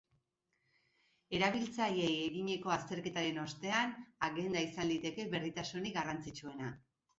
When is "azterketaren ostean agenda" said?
2.77-4.67